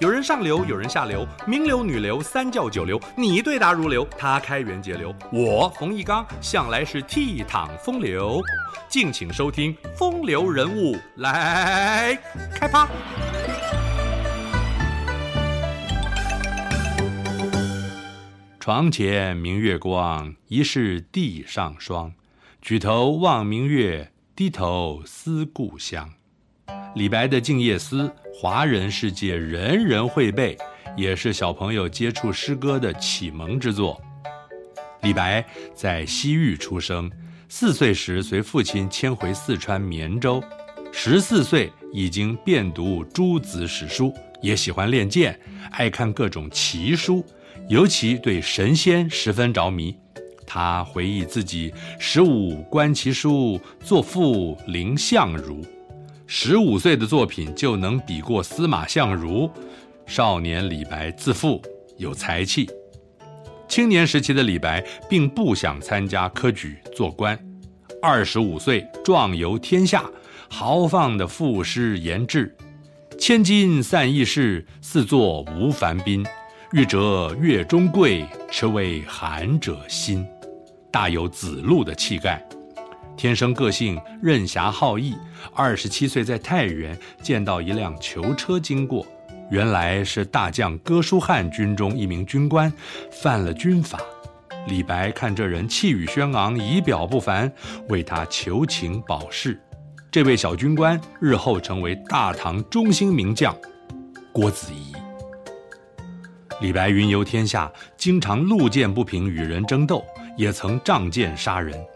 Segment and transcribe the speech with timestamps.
[0.00, 8.40] 有人上流，有人下流，名流、女流、三教九流，你对答如流，他开源节流，我冯一刚向来是倜傥风流。
[8.88, 12.16] 敬请收听《风流人物》来
[12.54, 12.88] 开趴。
[18.60, 22.12] 床前明月光，疑是地上霜。
[22.62, 26.08] 举头望明月，低头思故乡。
[26.94, 28.08] 李白的《静夜思》，
[28.40, 30.56] 华人世界人人会背，
[30.96, 34.00] 也是小朋友接触诗歌的启蒙之作。
[35.02, 35.44] 李白
[35.74, 37.10] 在西域出生，
[37.48, 40.40] 四岁时随父亲迁回四川绵州，
[40.92, 45.36] 十四岁已经遍读诸子史书，也喜欢练剑，
[45.72, 47.26] 爱看各种奇书，
[47.68, 49.92] 尤其对神仙十分着迷。
[50.46, 55.60] 他回忆自己十五观奇书，作赋林相如。
[56.30, 59.50] 十五岁的作品就能比过司马相如，
[60.04, 61.60] 少年李白自负
[61.96, 62.68] 有才气。
[63.66, 67.36] 青年时期的李白并不想参加科举做官，
[68.02, 70.04] 二十五岁壮游天下，
[70.50, 72.54] 豪放的赋诗言志
[73.18, 76.22] ：“千金散易逝，似作无凡宾。
[76.72, 80.26] 欲折月中桂，持为寒者心。”
[80.92, 82.46] 大有子路的气概。
[83.18, 85.12] 天生个性任侠好义，
[85.52, 89.04] 二十七岁在太原见到一辆囚车经过，
[89.50, 92.72] 原来是大将哥舒翰军中一名军官
[93.10, 93.98] 犯了军法。
[94.68, 97.52] 李白看这人气宇轩昂，仪表不凡，
[97.88, 99.60] 为他求情保释。
[100.12, 103.52] 这位小军官日后成为大唐中兴名将
[104.32, 104.92] 郭子仪。
[106.60, 110.04] 李白云游天下，经常路见不平与人争斗，
[110.36, 111.74] 也曾仗剑杀人。《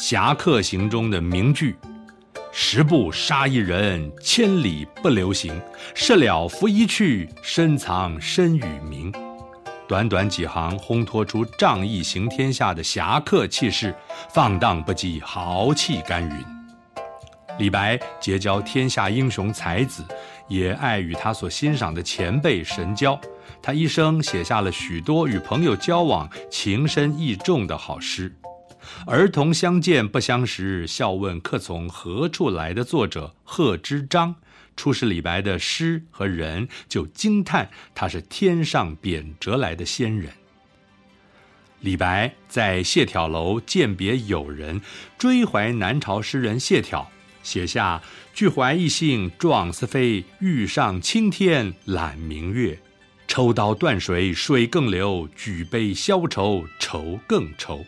[0.00, 1.76] 侠客行》中的名句
[2.52, 5.60] “十步杀一人，千里不留行。
[5.92, 9.12] 事了拂衣去，深藏身与名。”
[9.88, 13.92] 短短几行，烘托出仗义行天下的侠客气势，
[14.32, 16.46] 放荡不羁，豪气干云。
[17.58, 20.04] 李白结交天下英雄才子，
[20.46, 23.20] 也爱与他所欣赏的前辈神交。
[23.60, 28.32] 他一生写下了许多与朋友交往情深意重的好诗。
[29.06, 34.34] 儿童相见不相识，笑问客从何处来的作者贺知章，
[34.76, 40.32] 初识李白的诗和人，就惊叹他是天上贬谪来的仙人。
[41.80, 44.80] 李白在谢眺楼饯别友人，
[45.16, 47.06] 追怀南朝诗人谢眺，
[47.44, 48.02] 写下
[48.34, 52.78] “俱怀逸兴壮思飞，欲上青天揽明月。
[53.28, 57.84] 抽刀断水水更流，举杯消愁愁更愁。”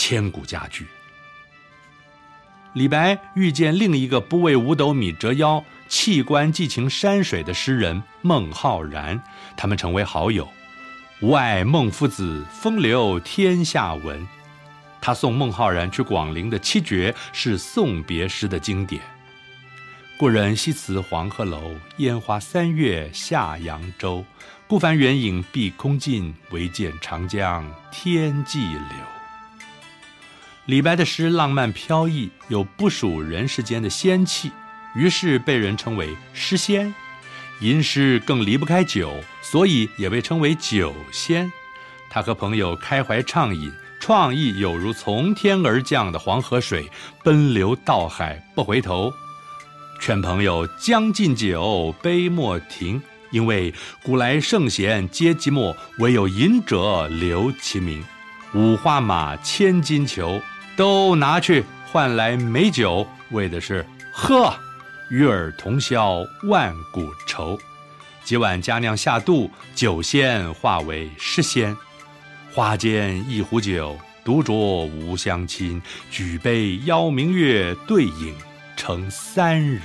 [0.00, 0.86] 千古佳句。
[2.72, 9.22] 李白遇见另一个不为五斗米折腰、弃官寄情山水的诗人孟浩然，
[9.58, 10.48] 他们成为好友。
[11.20, 14.26] 吾爱孟夫子，风流天下闻。
[15.02, 19.02] 他送孟浩然去广陵的七绝是送别诗的经典。
[20.16, 24.24] 故人西辞黄鹤楼，烟花三月下扬州。
[24.66, 29.19] 孤帆远影碧空尽，唯见长江天际流。
[30.70, 34.52] 李白的诗浪漫飘逸，有不属人世间的仙气，
[34.94, 36.94] 于是被人称为诗仙。
[37.58, 41.50] 吟诗更离不开酒，所以也被称为酒仙。
[42.08, 46.88] 他和朋友开怀畅饮，创意有如从天而降的黄河水，
[47.24, 49.12] 奔流到海不回头。
[50.00, 53.02] 劝朋友将进酒，杯莫停，
[53.32, 58.04] 因为古来圣贤皆寂寞，唯有饮者留其名。
[58.54, 60.40] 五花马，千金裘。
[60.80, 64.50] 都拿去换来美酒，为的是喝，
[65.10, 67.58] 与尔同销万古愁。
[68.24, 71.76] 几碗佳酿下肚，酒仙化为诗仙。
[72.50, 74.54] 花间一壶酒，独酌
[74.86, 75.82] 无相亲。
[76.10, 78.34] 举杯邀明月，对影
[78.74, 79.82] 成三人。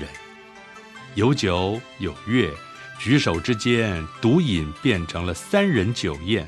[1.16, 2.50] 有酒有月，
[2.98, 6.48] 举手之间，独饮变成了三人酒宴。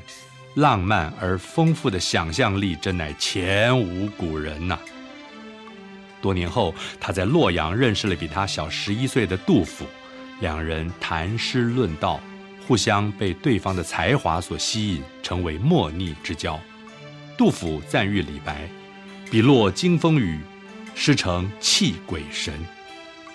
[0.54, 4.78] 浪漫而丰富的想象力，真乃前无古人呐、
[6.20, 9.86] 多年后，他在洛阳认识了比他小十一岁的杜甫，
[10.40, 12.20] 两人谈诗论道，
[12.66, 16.58] 互相被对方的才华所吸引，成为莫逆之交。
[17.36, 18.68] 杜甫赞誉李白
[19.30, 20.40] ：“笔落惊风雨，
[20.96, 22.52] 诗成泣鬼神。”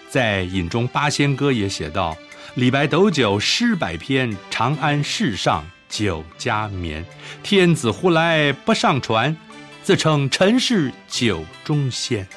[0.09, 2.18] 在《饮中八仙歌》也写道
[2.56, 7.06] ：“李白斗酒诗百篇，长安市上。”酒家眠，
[7.44, 9.38] 天子呼来不上船，
[9.84, 12.28] 自称臣是酒中仙。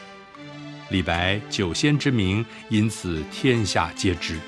[0.91, 4.39] 李白酒仙之名，因此天下皆知。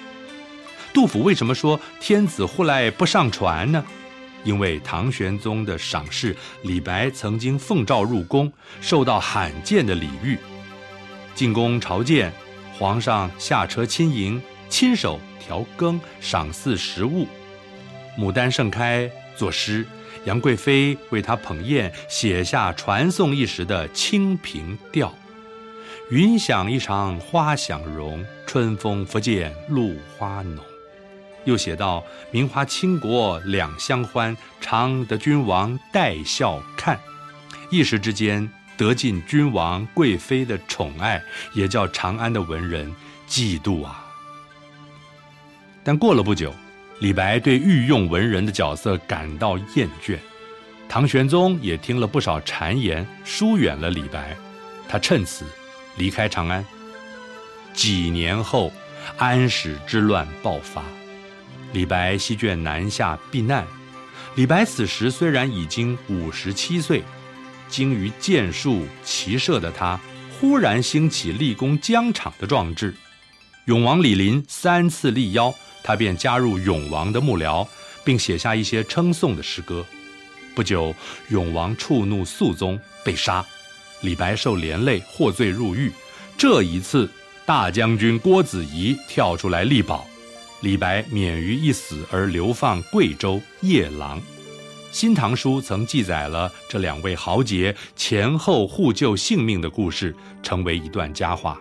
[0.93, 3.83] 杜甫为什么说“天子呼来不上船”呢？
[4.45, 8.53] 因为唐玄宗的赏识，李白曾经奉诏入宫，
[8.83, 10.37] 受到罕见的礼遇。
[11.35, 12.31] 进宫朝见，
[12.79, 17.27] 皇上下车亲迎，亲手调羹，赏赐食物。
[18.19, 19.87] 牡丹盛开，作诗，
[20.25, 25.09] 杨贵妃为他捧砚，写下传颂一时的《清平调》。
[26.11, 30.65] 云想衣裳花想容，春风拂槛露花浓。
[31.44, 36.99] 又写到：“名花倾国两相欢，常得君王带笑看。”
[37.71, 41.23] 一时之间得尽君王贵妃的宠爱，
[41.55, 42.93] 也叫长安的文人
[43.29, 44.05] 嫉妒啊。
[45.85, 46.53] 但过了不久，
[47.00, 50.19] 李白对御用文人的角色感到厌倦，
[50.89, 54.37] 唐玄宗也听了不少谗言，疏远了李白。
[54.89, 55.45] 他趁此
[55.97, 56.65] 离开长安。
[57.73, 58.73] 几年后，
[59.17, 60.83] 安史之乱爆发。
[61.73, 63.65] 李白西卷南下避难。
[64.35, 67.05] 李白此时虽然已经五十七岁，
[67.69, 70.00] 精于剑术骑射的他，
[70.41, 72.93] 忽然兴起立功疆场的壮志。
[73.67, 75.55] 永王李璘三次力邀
[75.88, 77.67] 他，便加入永王的幕僚，
[78.05, 79.82] 并写下一些称颂的诗歌。
[80.55, 80.94] 不久，
[81.31, 83.43] 永王触怒肃宗，被杀。
[84.02, 85.90] 李白受连累，获罪入狱。
[86.37, 87.08] 这一次，
[87.46, 90.06] 大将军郭子仪跳出来力保。
[90.61, 94.20] 李白免于一死而流放贵州夜郎，
[94.93, 101.58] 《新唐书》曾记载了这两位豪杰前后互救性命的故事，成为一段佳话。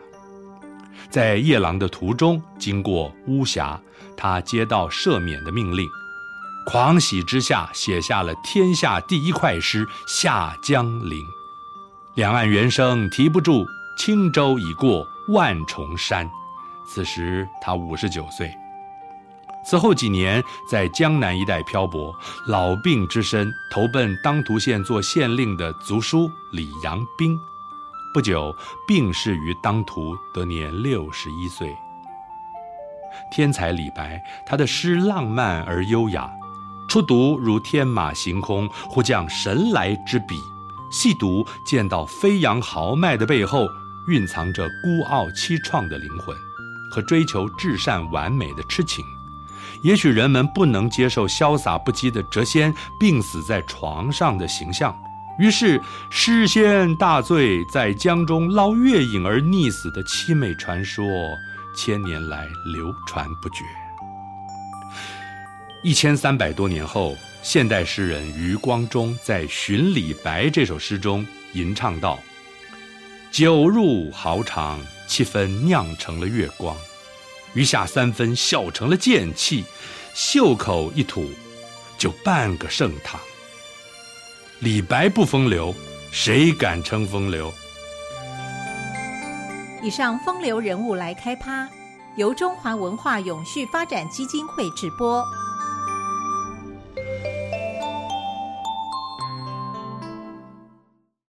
[1.09, 3.80] 在夜郎的途中，经过巫峡，
[4.15, 5.88] 他接到赦免的命令，
[6.65, 11.19] 狂喜之下写下了天下第一快诗《下江陵》。
[12.15, 13.65] 两岸猿声啼不住，
[13.98, 16.30] 轻舟已过万重山。
[16.88, 18.51] 此时他五十九岁。
[19.65, 22.15] 此后几年，在江南一带漂泊，
[22.48, 27.38] 老病之身，投奔当涂县做县令的族叔李阳冰。
[28.13, 28.56] 不久，
[28.88, 31.75] 病逝于当涂，得年六十一岁。
[33.31, 36.30] 天才李白，他的诗浪漫而优雅，
[36.88, 40.36] 初读如天马行空，忽降神来之笔；
[40.89, 43.68] 细读见到飞扬豪迈的背后，
[44.07, 46.36] 蕴藏着孤傲凄怆的灵魂
[46.92, 49.06] 和追求至善完美的痴情。
[49.83, 54.98] 也许人们不能接受潇洒不羁的谪仙病死在床上的形象，
[55.39, 55.80] 于是
[56.10, 61.06] 诗仙大醉在江中捞月影而溺死的凄美传说，
[61.75, 63.63] 千年来流传不绝。
[65.84, 72.19] 一千三百多年后，现代诗人余光中在《寻李白》这首诗中吟唱道
[73.31, 76.75] ：“酒入豪肠，七分酿成了月光。”
[77.54, 79.63] 余下三分笑成了剑气，
[80.13, 81.30] 袖口一吐，
[81.98, 83.19] 就半个盛唐。
[84.59, 85.71] 李白不风流，
[86.12, 87.54] 谁敢称风流？
[89.83, 91.69] 以上风流人物来开趴，
[92.15, 95.24] 由中华文化永续发展基金会直播。